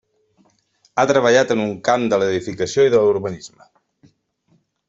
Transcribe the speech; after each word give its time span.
Ha 0.95 1.05
treballat 1.11 1.53
en 1.57 1.61
el 1.67 1.75
camp 1.89 2.07
de 2.13 2.21
l'edificació 2.23 2.89
i 2.89 2.93
de 2.97 3.05
l'urbanisme. 3.05 3.71